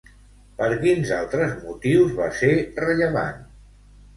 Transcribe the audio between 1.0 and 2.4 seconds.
altres motius va